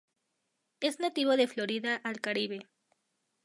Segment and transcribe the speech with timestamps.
[0.79, 2.65] Es nativo de Florida al Caribe.